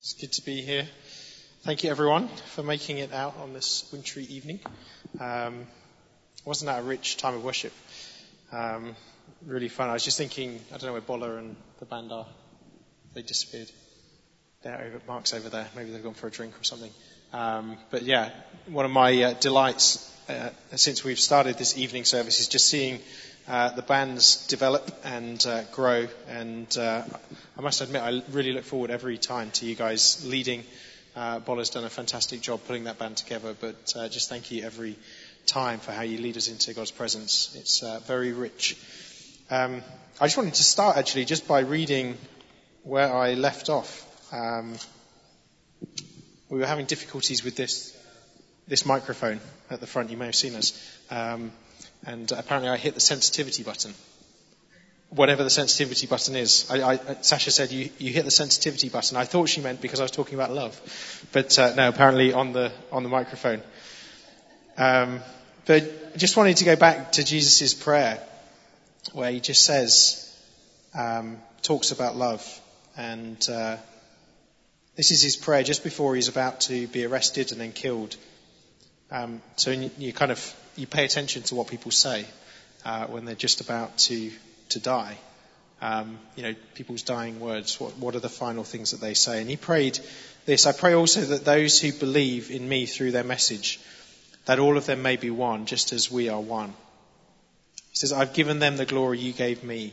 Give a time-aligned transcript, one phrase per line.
[0.00, 0.86] It's good to be here.
[1.62, 4.60] Thank you, everyone, for making it out on this wintry evening.
[5.18, 5.66] Um,
[6.44, 7.72] wasn't that a rich time of worship?
[8.52, 8.94] Um,
[9.44, 9.88] really fun.
[9.88, 12.26] I was just thinking, I don't know where Bola and the band are.
[13.14, 13.72] They disappeared.
[14.62, 15.66] They're over, Mark's over there.
[15.74, 16.92] Maybe they've gone for a drink or something.
[17.32, 18.30] Um, but yeah,
[18.68, 23.00] one of my uh, delights uh, since we've started this evening service is just seeing
[23.48, 26.06] uh, the bands develop and uh, grow.
[26.28, 27.02] And uh,
[27.56, 30.64] I must admit, I really look forward every time to you guys leading.
[31.16, 34.64] Uh, Bola's done a fantastic job putting that band together, but uh, just thank you
[34.64, 34.96] every
[35.46, 37.56] time for how you lead us into God's presence.
[37.58, 38.76] It's uh, very rich.
[39.50, 39.82] Um,
[40.20, 42.18] I just wanted to start actually just by reading
[42.82, 44.04] where I left off.
[44.30, 44.76] Um,
[46.50, 47.94] we were having difficulties with this
[48.66, 49.40] this microphone
[49.70, 50.10] at the front.
[50.10, 50.78] You may have seen us.
[51.10, 51.50] Um,
[52.06, 53.94] and apparently I hit the sensitivity button.
[55.10, 56.70] Whatever the sensitivity button is.
[56.70, 59.16] I, I, Sasha said you, you hit the sensitivity button.
[59.16, 60.78] I thought she meant because I was talking about love.
[61.32, 63.62] But uh, no, apparently on the, on the microphone.
[64.76, 65.20] Um,
[65.64, 65.82] but
[66.14, 68.22] I just wanted to go back to Jesus' prayer
[69.12, 70.24] where he just says,
[70.98, 72.60] um, talks about love.
[72.96, 73.76] And uh,
[74.96, 78.16] this is his prayer just before he's about to be arrested and then killed.
[79.10, 80.38] Um, so you kind of
[80.78, 82.24] you pay attention to what people say
[82.84, 84.30] uh, when they're just about to
[84.70, 85.16] to die.
[85.80, 87.80] Um, you know, people's dying words.
[87.80, 89.40] What what are the final things that they say?
[89.40, 89.98] And he prayed
[90.46, 90.66] this.
[90.66, 93.80] I pray also that those who believe in me through their message,
[94.46, 96.70] that all of them may be one, just as we are one.
[97.90, 99.92] He says, I've given them the glory you gave me,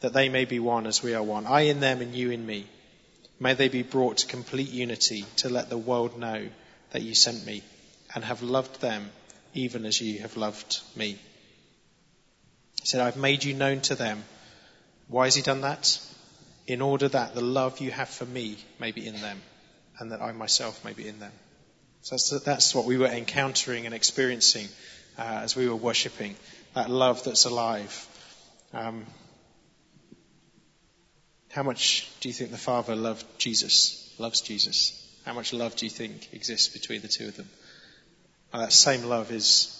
[0.00, 1.46] that they may be one as we are one.
[1.46, 2.66] I in them and you in me.
[3.40, 6.48] May they be brought to complete unity to let the world know
[6.90, 7.62] that you sent me
[8.14, 9.10] and have loved them
[9.54, 11.18] even as you have loved me.
[12.80, 14.24] He said, I've made you known to them.
[15.08, 16.00] Why has he done that?
[16.66, 19.40] In order that the love you have for me may be in them
[19.98, 21.32] and that I myself may be in them.
[22.02, 24.68] So that's, what we were encountering and experiencing
[25.18, 26.36] uh, as we were worshipping.
[26.74, 28.06] That love that's alive.
[28.72, 29.06] Um,
[31.50, 34.94] how much do you think the Father loved Jesus, loves Jesus?
[35.24, 37.48] How much love do you think exists between the two of them?
[38.52, 39.74] And that same love is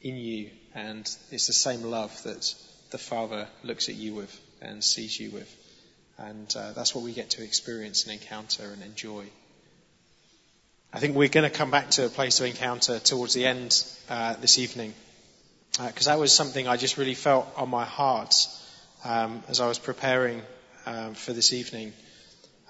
[0.00, 2.54] in you, and it's the same love that
[2.90, 5.52] the Father looks at you with and sees you with.
[6.18, 9.24] And uh, that's what we get to experience and encounter and enjoy.
[10.92, 13.84] I think we're going to come back to a place of encounter towards the end
[14.08, 14.94] uh, this evening,
[15.72, 18.46] because uh, that was something I just really felt on my heart
[19.04, 20.42] um, as I was preparing
[20.86, 21.92] um, for this evening.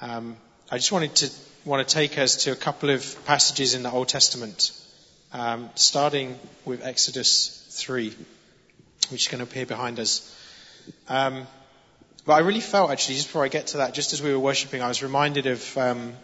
[0.01, 0.39] Um,
[0.71, 1.31] I just wanted to
[1.67, 4.71] want to take us to a couple of passages in the Old Testament
[5.35, 8.15] um, starting with Exodus 3,
[9.11, 10.33] which is going to appear behind us.
[11.09, 11.47] Um,
[12.25, 14.39] but I really felt, actually, just before I get to that, just as we were
[14.39, 16.15] worshipping, I was reminded of um,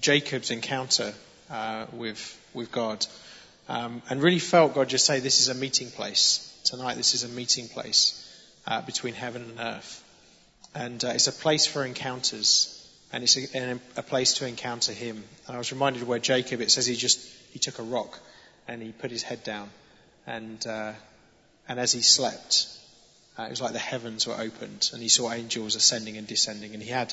[0.00, 1.14] Jacob's encounter
[1.50, 3.06] uh, with with God,
[3.68, 6.96] um, and really felt God just say, "This is a meeting place tonight.
[6.96, 8.24] This is a meeting place
[8.66, 10.04] uh, between heaven and earth,
[10.74, 12.74] and uh, it's a place for encounters."
[13.10, 15.24] And it's a, a place to encounter Him.
[15.46, 17.18] And I was reminded where Jacob, it says he just,
[17.54, 18.20] he took a rock
[18.68, 19.70] and he put his head down.
[20.26, 20.92] And, uh,
[21.68, 22.68] and as he slept,
[23.38, 26.74] uh, it was like the heavens were opened and he saw angels ascending and descending.
[26.74, 27.12] And he had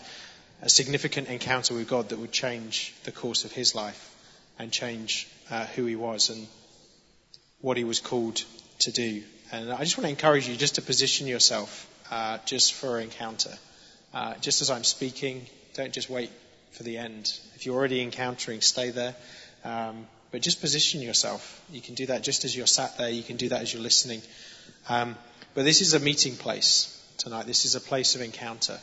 [0.61, 4.13] a significant encounter with God that would change the course of his life
[4.59, 6.47] and change uh, who he was and
[7.61, 8.43] what he was called
[8.79, 9.23] to do.
[9.51, 13.05] And I just want to encourage you just to position yourself uh, just for an
[13.05, 13.53] encounter.
[14.13, 16.31] Uh, just as I'm speaking, don't just wait
[16.71, 17.37] for the end.
[17.55, 19.15] If you're already encountering, stay there.
[19.63, 21.61] Um, but just position yourself.
[21.71, 23.09] You can do that just as you're sat there.
[23.09, 24.21] You can do that as you're listening.
[24.89, 25.15] Um,
[25.53, 27.45] but this is a meeting place tonight.
[27.45, 28.77] This is a place of encounter.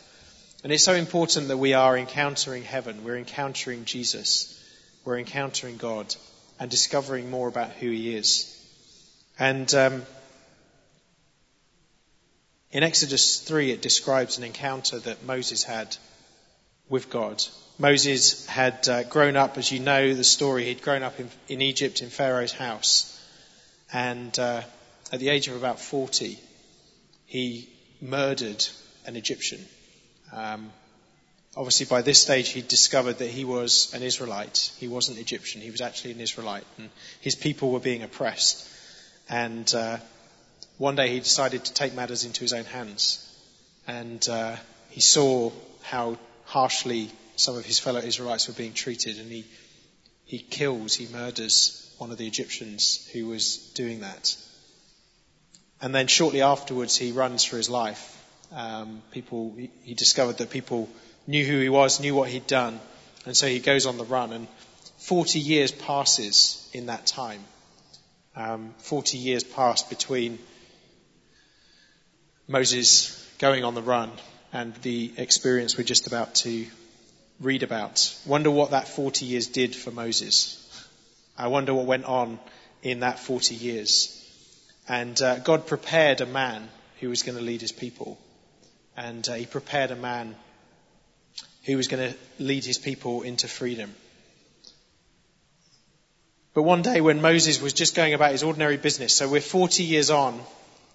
[0.64, 3.04] And it's so important that we are encountering heaven.
[3.04, 4.58] We're encountering Jesus.
[5.04, 6.16] We're encountering God
[6.58, 8.48] and discovering more about who He is.
[9.38, 10.06] And um,
[12.70, 15.98] in Exodus 3, it describes an encounter that Moses had
[16.92, 17.42] with God.
[17.78, 21.62] Moses had uh, grown up, as you know the story, he'd grown up in, in
[21.62, 23.08] Egypt in Pharaoh's house.
[23.94, 24.60] And uh,
[25.10, 26.38] at the age of about 40,
[27.24, 27.66] he
[28.02, 28.62] murdered
[29.06, 29.64] an Egyptian.
[30.34, 30.70] Um,
[31.56, 34.70] obviously, by this stage, he'd discovered that he was an Israelite.
[34.78, 36.64] He wasn't Egyptian, he was actually an Israelite.
[36.76, 36.90] And
[37.22, 38.68] his people were being oppressed.
[39.30, 39.96] And uh,
[40.76, 43.26] one day he decided to take matters into his own hands.
[43.86, 44.56] And uh,
[44.90, 46.18] he saw how
[46.52, 49.46] harshly some of his fellow Israelites were being treated, and he,
[50.26, 54.36] he kills, he murders one of the Egyptians who was doing that.
[55.80, 58.22] And then shortly afterwards, he runs for his life.
[58.52, 60.90] Um, people, he, discovered that people
[61.26, 62.78] knew who he was, knew what he'd done,
[63.24, 64.46] And so he goes on the run, and
[64.98, 67.42] 40 years passes in that time.
[68.36, 70.38] Um, 40 years passed between
[72.46, 74.10] Moses going on the run
[74.52, 76.66] and the experience we're just about to
[77.40, 78.16] read about.
[78.26, 80.58] Wonder what that 40 years did for Moses.
[81.36, 82.38] I wonder what went on
[82.82, 84.18] in that 40 years.
[84.88, 86.68] And uh, God prepared a man
[87.00, 88.18] who was going to lead his people.
[88.96, 90.36] And uh, he prepared a man
[91.64, 93.94] who was going to lead his people into freedom.
[96.54, 99.84] But one day when Moses was just going about his ordinary business, so we're 40
[99.84, 100.38] years on,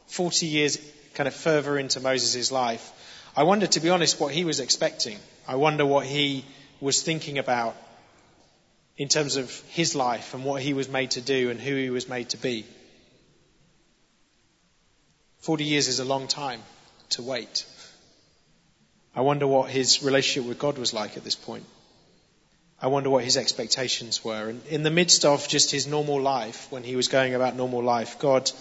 [0.07, 0.77] 40 years
[1.15, 2.91] kind of further into Moses' life,
[3.37, 5.19] I wonder, to be honest, what he was expecting.
[5.47, 6.43] I wonder what he
[6.81, 7.75] was thinking about
[8.97, 11.91] in terms of his life and what he was made to do and who he
[11.91, 12.65] was made to be.
[15.41, 16.63] 40 years is a long time
[17.09, 17.67] to wait.
[19.15, 21.65] I wonder what his relationship with God was like at this point.
[22.81, 24.49] I wonder what his expectations were.
[24.49, 27.83] And in the midst of just his normal life, when he was going about normal
[27.83, 28.51] life, God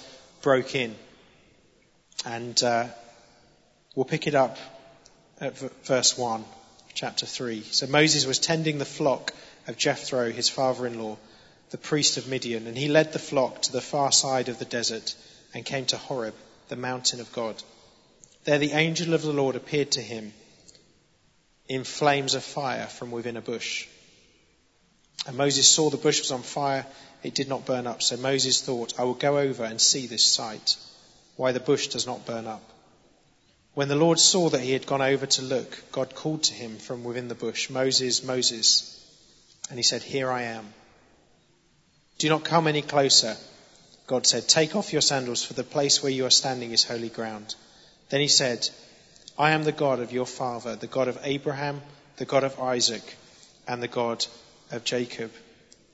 [0.42, 0.94] broke in.
[2.26, 2.88] And uh,
[3.96, 4.58] we'll pick it up
[5.40, 6.44] at verse 1,
[6.94, 7.62] chapter 3.
[7.62, 9.32] So Moses was tending the flock
[9.66, 11.16] of Jethro, his father in law,
[11.70, 14.64] the priest of Midian, and he led the flock to the far side of the
[14.64, 15.16] desert
[15.52, 16.34] and came to Horeb,
[16.68, 17.60] the mountain of God.
[18.44, 20.32] There the angel of the Lord appeared to him
[21.68, 23.88] in flames of fire from within a bush.
[25.26, 26.86] And Moses saw the bush was on fire,
[27.24, 28.02] it did not burn up.
[28.02, 30.76] So Moses thought, I will go over and see this sight,
[31.36, 32.62] why the bush does not burn up.
[33.76, 36.78] When the Lord saw that he had gone over to look, God called to him
[36.78, 39.06] from within the bush, Moses, Moses.
[39.68, 40.72] And he said, Here I am.
[42.16, 43.36] Do not come any closer.
[44.06, 47.10] God said, Take off your sandals, for the place where you are standing is holy
[47.10, 47.54] ground.
[48.08, 48.66] Then he said,
[49.38, 51.82] I am the God of your father, the God of Abraham,
[52.16, 53.02] the God of Isaac,
[53.68, 54.24] and the God
[54.70, 55.30] of Jacob.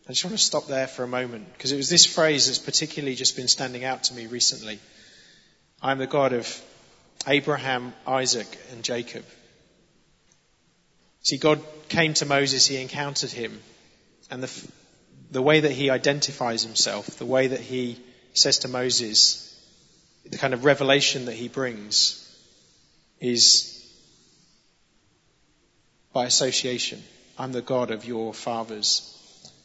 [0.09, 2.61] I just want to stop there for a moment because it was this phrase that's
[2.61, 4.79] particularly just been standing out to me recently.
[5.83, 6.63] I am the God of
[7.27, 9.25] Abraham, Isaac, and Jacob.
[11.23, 13.61] See, God came to Moses, he encountered him,
[14.31, 14.69] and the,
[15.31, 17.99] the way that he identifies himself, the way that he
[18.35, 19.49] says to Moses,
[20.29, 22.19] the kind of revelation that he brings
[23.21, 23.79] is
[26.13, 27.03] by association.
[27.39, 29.09] I'm the God of your fathers.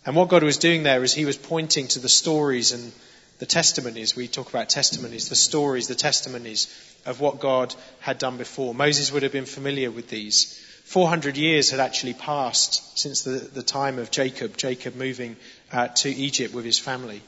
[0.05, 2.94] And what God was doing there is he was pointing to the stories and
[3.39, 4.16] the testimonies.
[4.16, 6.68] We talk about testimonies, the stories, the testimonies
[7.06, 8.74] of what God had done before.
[8.74, 10.63] Moses would have been familiar with these.
[10.86, 15.36] 400 years had actually passed since the, the time of Jacob, Jacob moving
[15.72, 17.22] uh, to Egypt with his family.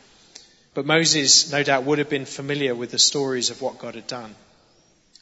[0.73, 4.07] But Moses, no doubt, would have been familiar with the stories of what God had
[4.07, 4.33] done.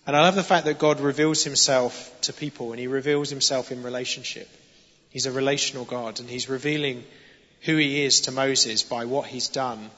[0.05, 3.71] And I love the fact that God reveals himself to people and he reveals himself
[3.71, 4.47] in relationship.
[5.09, 7.03] He's a relational God and he's revealing
[7.61, 9.89] who he is to Moses by what he's done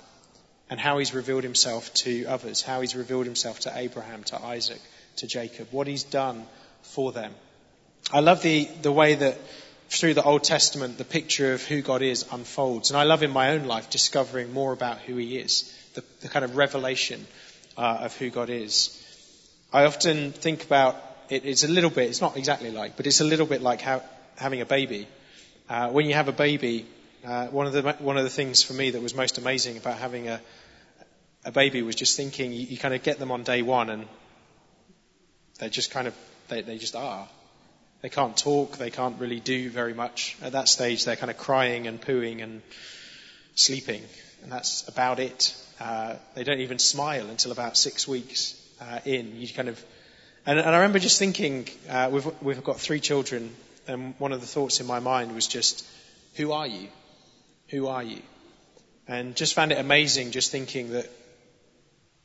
[0.70, 4.82] and how he's revealed himself to others, how he's revealed himself to Abraham, to Isaac,
[5.18, 6.46] to Jacob, what he's done
[6.84, 7.34] for them.
[8.12, 9.38] I love the, the way that
[9.90, 12.92] through the Old Testament the picture of who God is unfolds.
[12.92, 16.30] And I love in my own life discovering more about who He is, the, the
[16.30, 17.26] kind of revelation
[17.78, 18.96] uh, of who God is.
[19.74, 20.96] I often think about
[21.30, 23.82] it, it's a little bit, it's not exactly like, but it's a little bit like
[23.82, 24.02] how,
[24.38, 25.08] having a baby.
[25.68, 26.86] Uh, when you have a baby,
[27.26, 29.98] uh, one, of the, one of the things for me that was most amazing about
[29.98, 30.42] having a,
[31.46, 34.08] a baby was just thinking you, you kind of get them on day one and
[35.60, 36.16] they just kind of,
[36.48, 37.28] they, they just are.
[38.02, 40.38] They can't talk, they can't really do very much.
[40.42, 42.62] At that stage, they're kind of crying and pooing and
[43.56, 44.02] sleeping,
[44.42, 45.54] and that's about it.
[45.82, 49.36] Uh, they don't even smile until about six weeks uh, in.
[49.36, 49.84] You kind of,
[50.46, 53.54] and, and, I remember just thinking, uh, we've, we've got three children,
[53.86, 55.86] and one of the thoughts in my mind was just,
[56.36, 56.88] who are you?
[57.70, 58.22] Who are you?
[59.10, 61.10] And just found it amazing just thinking that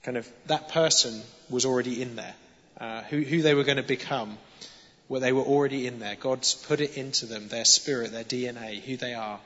[0.05, 1.21] kind of that person
[1.51, 2.35] was already in there,
[2.79, 4.39] uh, who, who they were going to become
[5.09, 6.17] where they were already in there.
[6.17, 9.39] God's put it into them, their spirit, their DNA, who they are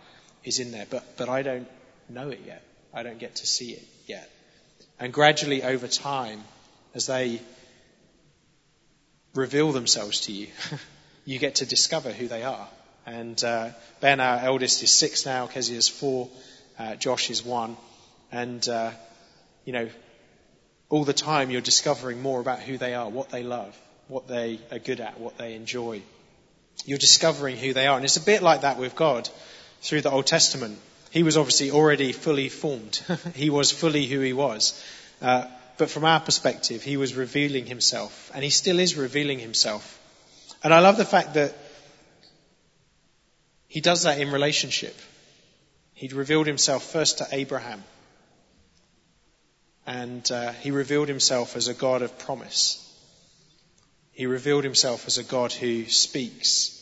[0.44, 0.86] is in there.
[0.88, 1.68] But, but I don't
[2.08, 2.62] know it yet.
[2.94, 4.30] I don't get to see it yet.
[5.00, 6.42] And gradually over time,
[6.94, 7.40] as they
[9.34, 10.48] reveal themselves to you,
[11.24, 12.68] you get to discover who they are.
[13.06, 15.46] And uh, Ben, our eldest, is six now.
[15.46, 16.28] Kezia is four.
[16.78, 17.76] Uh, Josh is one.
[18.30, 18.90] And, uh,
[19.64, 19.88] you know,
[20.90, 23.76] all the time you're discovering more about who they are, what they love,
[24.08, 26.02] what they are good at, what they enjoy.
[26.84, 27.96] You're discovering who they are.
[27.96, 29.28] And it's a bit like that with God
[29.82, 30.78] through the Old Testament.
[31.10, 32.96] He was obviously already fully formed.
[33.34, 34.82] he was fully who he was.
[35.20, 38.30] Uh, but from our perspective, he was revealing himself.
[38.34, 39.98] And he still is revealing himself.
[40.62, 41.54] And I love the fact that
[43.68, 44.96] He does that in relationship.
[45.94, 47.84] He'd revealed himself first to Abraham.
[49.88, 52.84] And uh, he revealed himself as a God of promise.
[54.12, 56.74] He revealed himself as a God who speaks.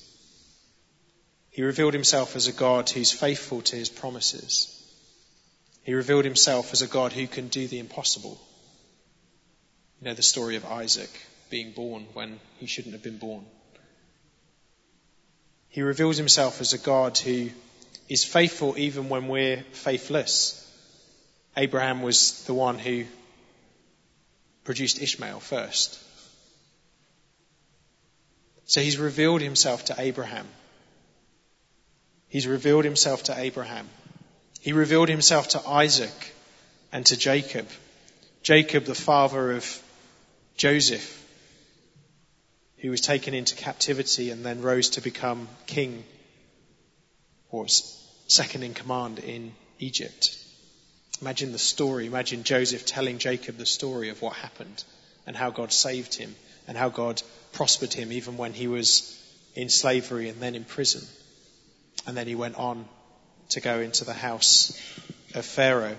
[1.51, 4.73] He revealed himself as a God who's faithful to his promises.
[5.85, 8.41] He revealed himself as a God who can do the impossible.
[10.01, 11.11] You know the story of Isaac
[11.49, 13.47] being born when he shouldn't have been born.
[15.69, 17.51] He reveals himself as a God who
[18.09, 20.66] is faithful even when we're faithless.
[21.57, 23.05] Abraham was the one who
[24.65, 25.99] produced Ishmael first.
[28.67, 30.47] So he's revealed himself to Abraham.
[32.29, 33.89] He's revealed himself to Abraham.
[34.61, 36.35] He revealed himself to Isaac
[36.93, 37.69] and to Jacob.
[38.43, 39.83] Jacob, the father of
[40.57, 41.25] Joseph,
[42.79, 46.05] who was taken into captivity and then rose to become king
[47.51, 50.37] or second in command in Egypt.
[51.21, 52.07] Imagine the story.
[52.07, 54.85] Imagine Joseph telling Jacob the story of what happened
[55.27, 56.35] and how God saved him
[56.69, 59.19] and how God prospered him even when he was
[59.55, 61.03] in slavery and then in prison.
[62.07, 62.87] And then he went on
[63.51, 64.79] to go into the house
[65.35, 65.97] of Pharaoh.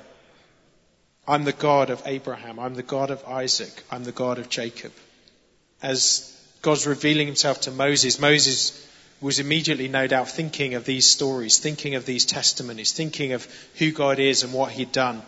[1.28, 2.60] I'm the God of Abraham.
[2.60, 3.84] I'm the God of Isaac.
[3.92, 4.94] I'm the God of Jacob.
[5.82, 8.87] As God's revealing himself to Moses, Moses
[9.20, 13.92] was immediately, no doubt, thinking of these stories, thinking of these testimonies, thinking of who
[13.92, 15.22] God is and what he'd done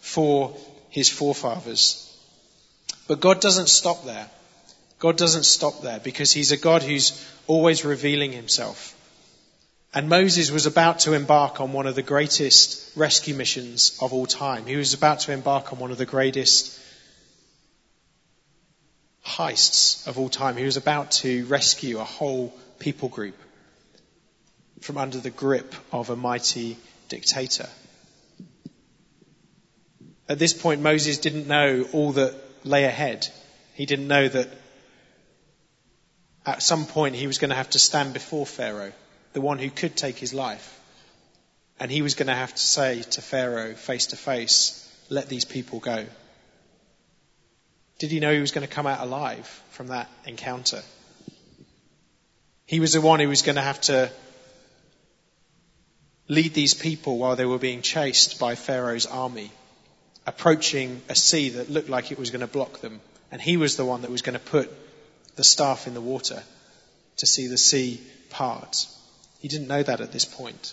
[0.00, 0.56] for
[0.90, 2.08] his forefathers.
[3.08, 4.28] But God doesn't stop there.
[4.98, 8.94] God doesn't stop there because he's a God who's always revealing himself.
[9.94, 14.26] And Moses was about to embark on one of the greatest rescue missions of all
[14.26, 14.64] time.
[14.64, 16.78] He was about to embark on one of the greatest
[19.26, 20.56] heists of all time.
[20.56, 23.36] He was about to rescue a whole people group
[24.80, 26.76] from under the grip of a mighty
[27.08, 27.68] dictator.
[30.28, 32.34] At this point, Moses didn't know all that
[32.64, 33.28] lay ahead.
[33.74, 34.48] He didn't know that
[36.44, 38.92] at some point he was going to have to stand before Pharaoh,
[39.32, 40.80] the one who could take his life.
[41.78, 45.44] And he was going to have to say to Pharaoh face to face, let these
[45.44, 46.04] people go.
[48.00, 50.82] Did he know he was going to come out alive from that encounter?
[52.72, 54.10] He was the one who was going to have to
[56.26, 59.52] lead these people while they were being chased by Pharaoh's army,
[60.26, 63.02] approaching a sea that looked like it was going to block them.
[63.30, 64.72] And he was the one that was going to put
[65.36, 66.42] the staff in the water
[67.18, 68.00] to see the sea
[68.30, 68.86] part.
[69.40, 70.72] He didn't know that at this point.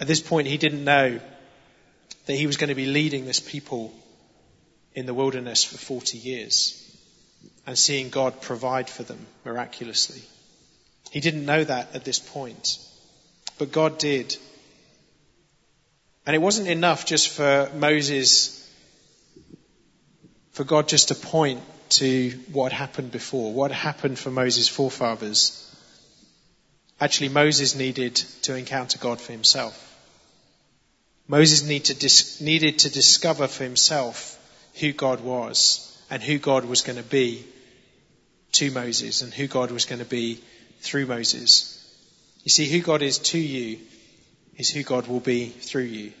[0.00, 1.20] At this point, he didn't know
[2.24, 3.94] that he was going to be leading this people
[4.92, 6.82] in the wilderness for 40 years
[7.66, 10.22] and seeing God provide for them miraculously.
[11.10, 12.78] He didn't know that at this point,
[13.58, 14.36] but God did.
[16.24, 18.62] And it wasn't enough just for Moses,
[20.52, 25.62] for God just to point to what happened before, what happened for Moses' forefathers.
[27.00, 29.82] Actually, Moses needed to encounter God for himself.
[31.28, 34.38] Moses need to dis- needed to discover for himself
[34.80, 37.44] who God was and who God was going to be
[38.58, 40.40] to Moses and who God was going to be
[40.80, 41.72] through Moses.
[42.44, 43.78] You see, who God is to you
[44.56, 46.12] is who God will be through you.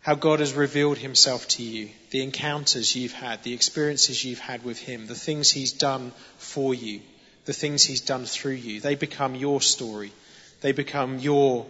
[0.00, 4.64] How God has revealed himself to you, the encounters you've had, the experiences you've had
[4.64, 7.00] with him, the things he's done for you,
[7.44, 8.80] the things he's done through you.
[8.80, 10.12] They become your story.
[10.60, 11.66] They become your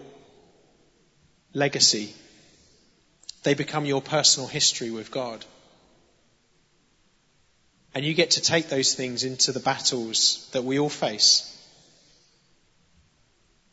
[1.52, 2.14] legacy.
[3.42, 5.44] They become your personal history with God.
[7.94, 11.49] And you get to take those things into the battles that we all face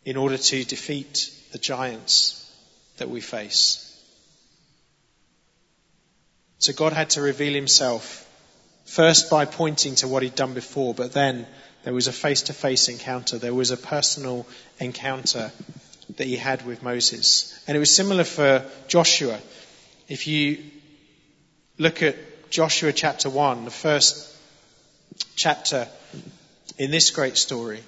[0.03, 2.35] in order to defeat the giants
[2.97, 3.85] that we face.
[6.57, 8.27] So God had to reveal himself
[8.85, 11.47] first by pointing to what he'd done before, but then
[11.83, 13.38] there was a face to face encounter.
[13.38, 14.45] There was a personal
[14.79, 15.51] encounter
[16.17, 17.57] that he had with Moses.
[17.67, 19.39] And it was similar for Joshua.
[20.09, 20.63] If you
[21.77, 22.17] look at
[22.50, 24.36] Joshua chapter 1, the first
[25.36, 25.88] chapter
[26.79, 27.84] in this great story.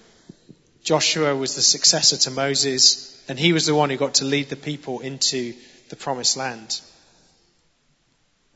[0.84, 4.50] Joshua was the successor to Moses, and he was the one who got to lead
[4.50, 5.56] the people into
[5.89, 6.80] the promised land.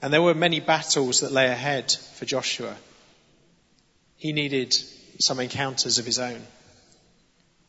[0.02, 2.76] And there were many battles that lay ahead for Joshua.
[4.18, 4.76] He needed
[5.20, 6.42] some encounters of his own.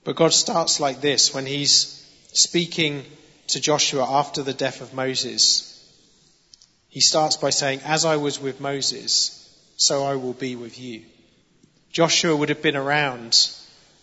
[0.04, 3.04] But God starts like this when he's speaking
[3.48, 5.75] to Joshua after the death of Moses.
[6.96, 11.02] He starts by saying, As I was with Moses, so I will be with you.
[11.92, 13.36] Joshua would have been around.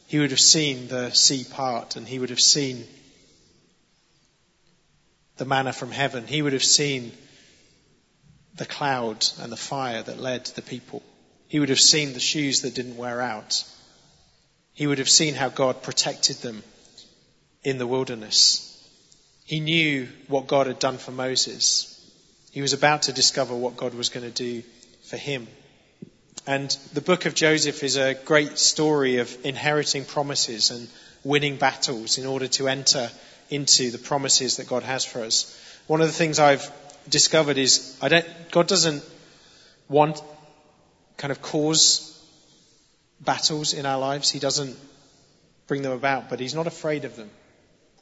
[0.05, 2.85] he would have seen the sea part and he would have seen
[5.37, 6.27] the manna from heaven.
[6.27, 7.11] He would have seen
[8.57, 11.01] the cloud and the fire that led the people.
[11.47, 13.63] He would have seen the shoes that didn't wear out.
[14.73, 16.61] He would have seen how God protected them
[17.63, 18.69] in the wilderness.
[19.45, 21.89] He knew what God had done for Moses.
[22.53, 24.61] He was about to discover what God was going to do
[25.05, 25.47] for him.
[26.45, 30.87] And the book of Joseph is a great story of inheriting promises and
[31.23, 33.09] winning battles in order to enter
[33.49, 35.59] into the promises that God has for us.
[35.87, 36.71] One of the things I've
[37.09, 39.03] discovered is I don't, God doesn't
[39.89, 40.21] want
[41.17, 42.23] kind of cause
[43.19, 44.29] battles in our lives.
[44.29, 44.77] He doesn't
[45.65, 47.31] bring them about, but He's not afraid of them.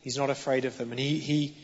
[0.02, 0.92] He's not afraid of them.
[0.92, 1.56] And He, he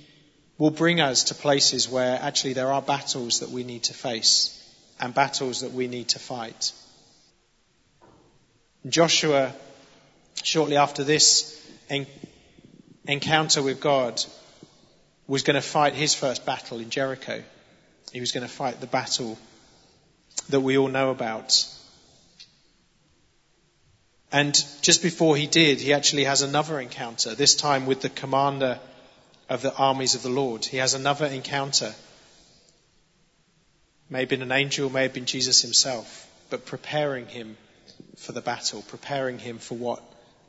[0.58, 4.54] will bring us to places where actually there are battles that we need to face
[5.00, 6.72] and battles that we need to fight.
[8.88, 9.54] Joshua,
[10.44, 11.54] shortly after this
[13.06, 14.24] encounter with God,
[15.28, 17.44] was going to fight his first battle in Jericho.
[18.12, 19.38] He was going to fight the battle
[20.50, 21.68] that we all know about.
[24.32, 28.80] And just before he did, he actually has another encounter, this time with the commander
[29.50, 30.66] of the armies of the Lord.
[30.66, 31.94] He has another encounter.
[34.10, 37.58] May have been an angel, may have been Jesus himself, but preparing him
[38.18, 40.02] for the battle, preparing him for what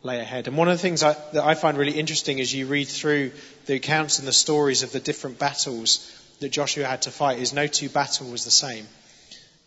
[0.02, 0.47] lay ahead.
[0.47, 3.33] And one of the things I, that I find really interesting as you read through
[3.67, 7.52] the accounts and the stories of the different battles that Joshua had to fight is
[7.52, 8.87] no two battle was the same.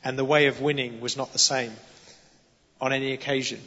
[0.03, 1.73] And the way of winning was not the same
[2.79, 3.61] on any occasion.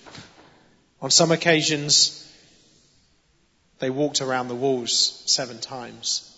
[1.01, 2.21] On some occasions,
[3.79, 6.31] they walked around the walls seven times.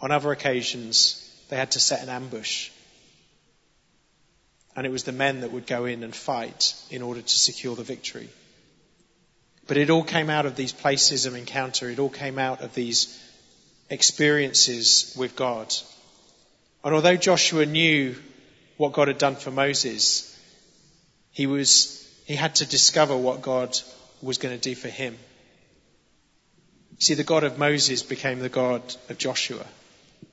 [0.00, 2.70] On other occasions, they had to set an ambush.
[4.74, 7.74] And it was the men that would go in and fight in order to secure
[7.74, 8.28] the victory.
[9.66, 11.88] But it all came out of these places of encounter.
[11.88, 13.20] It all came out of these
[13.90, 15.74] experiences with God.
[16.84, 18.14] And although Joshua knew
[18.76, 20.32] what God had done for Moses,
[21.32, 23.78] he was, he had to discover what God
[24.22, 25.16] was going to do for him.
[26.98, 29.64] See, the God of Moses became the God of Joshua.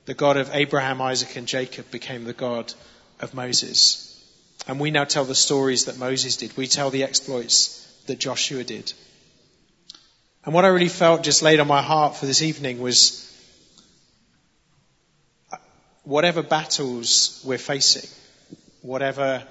[0.06, 2.72] The God of Abraham, Isaac, and Jacob became the God
[3.20, 4.10] of Moses.
[4.66, 6.56] And we now tell the stories that Moses did.
[6.56, 8.92] We tell the exploits that Joshua did.
[10.44, 13.30] And what I really felt just laid on my heart for this evening was
[15.52, 15.56] uh,
[16.02, 18.08] whatever battles we're facing,
[18.82, 19.42] whatever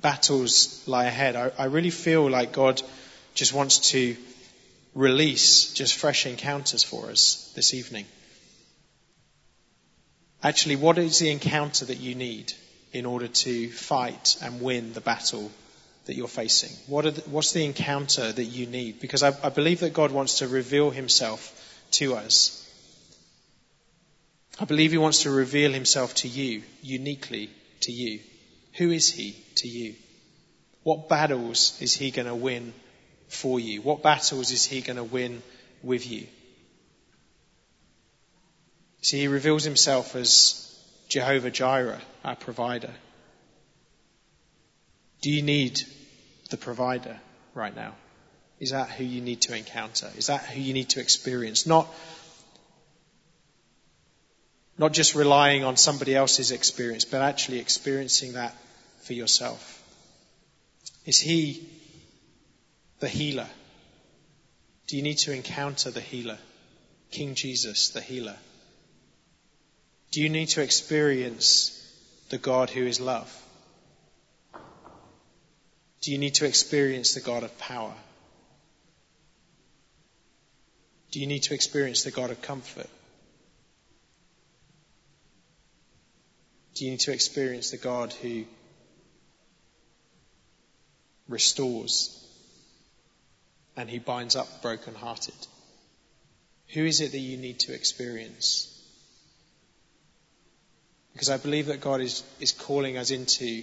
[0.00, 2.82] battles lie ahead, I, I really feel like God
[3.34, 4.16] just wants to
[4.94, 8.06] release just fresh encounters for us this evening.
[10.42, 12.52] Actually, what is the encounter that you need
[12.92, 15.50] in order to fight and win the battle
[16.06, 16.70] that you're facing?
[16.88, 19.00] What the, what's the encounter that you need?
[19.00, 21.58] Because I, I believe that God wants to reveal himself
[21.92, 22.58] to us.
[24.58, 27.50] I believe he wants to reveal himself to you, uniquely
[27.80, 28.20] to you.
[28.74, 29.94] Who is he to you?
[30.82, 32.74] What battles is he going to win
[33.32, 33.80] for you?
[33.80, 35.42] What battles is he going to win
[35.82, 36.26] with you?
[39.00, 40.68] See, he reveals himself as
[41.08, 42.92] Jehovah Jireh, our provider.
[45.22, 45.80] Do you need
[46.50, 47.18] the provider
[47.54, 47.94] right now?
[48.60, 50.10] Is that who you need to encounter?
[50.16, 51.66] Is that who you need to experience?
[51.66, 51.88] Not,
[54.78, 58.54] not just relying on somebody else's experience, but actually experiencing that
[59.00, 59.82] for yourself.
[61.04, 61.68] Is he
[63.02, 63.48] the healer?
[64.86, 66.38] Do you need to encounter the healer?
[67.10, 68.36] King Jesus, the healer.
[70.12, 71.78] Do you need to experience
[72.28, 73.28] the God who is love?
[76.00, 77.92] Do you need to experience the God of power?
[81.10, 82.88] Do you need to experience the God of comfort?
[86.76, 88.44] Do you need to experience the God who
[91.28, 92.22] restores
[93.76, 95.34] and who binds up brokenhearted?
[96.74, 98.68] Who is it that you need to experience?
[101.12, 103.62] Because I believe that God is, is calling us into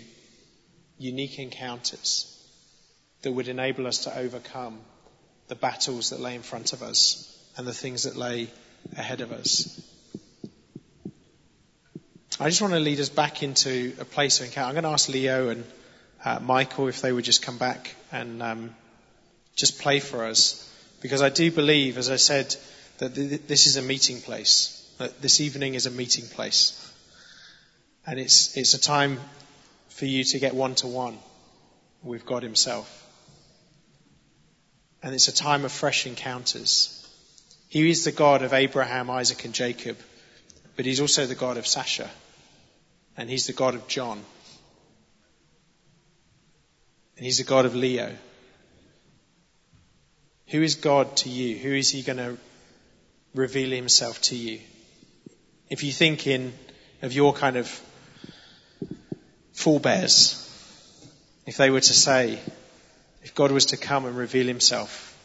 [0.97, 2.35] unique encounters
[3.21, 4.79] that would enable us to overcome
[5.47, 7.25] the battles that lay in front of us
[7.57, 8.47] and the things that lay
[8.95, 9.81] ahead of us.
[12.39, 14.67] I just want to lead us back into a place of encounter.
[14.69, 15.65] I'm going to ask Leo and
[16.23, 18.75] uh, Michael if they would just come back and um,
[19.59, 20.65] just play for us.
[21.01, 22.55] Because I do believe, as I said,
[22.97, 24.75] that th- this is a meeting place.
[24.97, 26.93] That this evening is a meeting place.
[28.05, 29.19] And it's, it's a time
[29.89, 31.17] for you to get one to one
[32.03, 33.05] with God Himself.
[35.01, 36.95] And it's a time of fresh encounters.
[37.69, 39.97] He is the God of Abraham, Isaac, and Jacob,
[40.75, 42.09] but he's also the God of Sasha,
[43.15, 44.23] and he's the God of John,
[47.15, 48.15] and he's the God of Leo.
[50.49, 51.57] Who is God to you?
[51.57, 52.37] Who is he going to
[53.35, 54.59] reveal himself to you?
[55.69, 56.53] If you think in
[57.01, 57.67] of your kind of
[59.53, 60.45] forebears,
[61.45, 62.39] if they were to say,
[63.21, 65.15] if God was to come and reveal himself,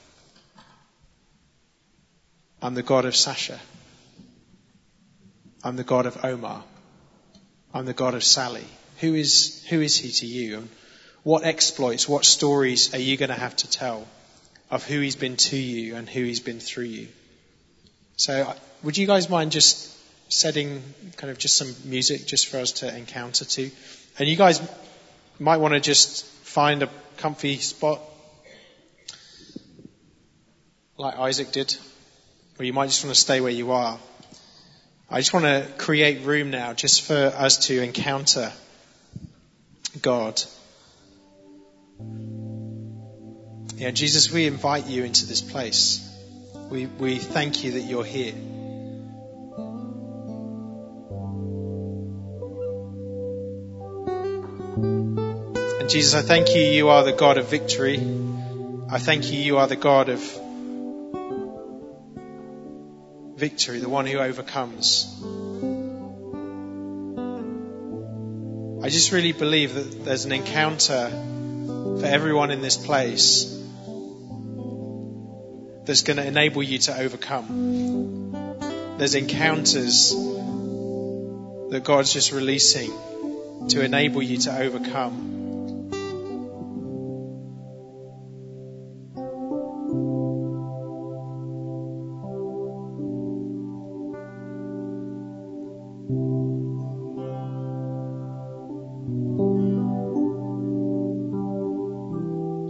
[2.61, 3.59] I'm the God of Sasha.
[5.63, 6.63] I'm the God of Omar.
[7.73, 8.67] I'm the God of Sally.
[9.01, 10.59] Who is, who is he to you?
[10.59, 10.69] And
[11.23, 14.07] what exploits, what stories are you going to have to tell
[14.75, 17.07] of who he's been to you and who he's been through you?
[18.17, 19.89] So uh, would you guys mind just
[20.29, 20.83] setting
[21.17, 23.71] kind of just some music just for us to encounter to?
[24.19, 24.61] And you guys
[25.39, 28.01] might want to just find a comfy spot
[30.97, 31.77] like Isaac did,
[32.59, 33.97] or you might just want to stay where you are.
[35.09, 38.53] I just want to create room now just for us to encounter
[40.03, 40.43] God.
[43.77, 46.09] Yeah, Jesus, we invite you into this place.
[46.71, 48.33] We, we thank you that you're here.
[55.81, 57.97] And Jesus, I thank you, you are the God of victory.
[58.89, 60.21] I thank you, you are the God of
[63.37, 65.21] victory, the one who overcomes.
[68.85, 71.11] I just really believe that there's an encounter
[71.99, 73.63] for everyone in this place
[75.85, 78.33] that's going to enable you to overcome.
[78.99, 80.11] There's encounters
[81.71, 82.91] that God's just releasing
[83.69, 85.41] to enable you to overcome.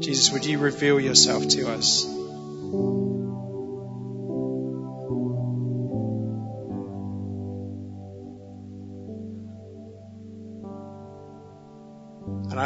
[0.01, 2.24] Jesus, would you reveal yourself to us?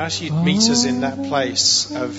[0.08, 2.14] Ask you to meet us in that place of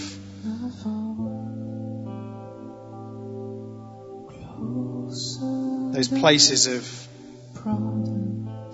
[5.91, 7.07] those places of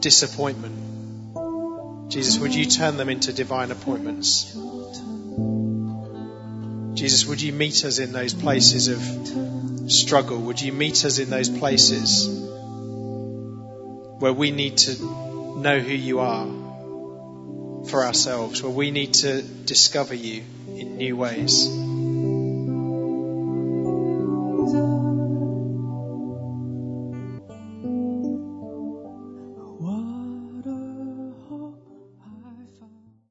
[0.01, 2.11] disappointment.
[2.11, 4.53] Jesus, would you turn them into divine appointments?
[6.93, 9.01] Jesus, would you meet us in those places of
[9.89, 10.39] struggle?
[10.39, 12.27] Would you meet us in those places
[14.19, 15.01] where we need to
[15.57, 16.64] know who you are
[17.89, 21.94] for ourselves, where we need to discover you in new ways?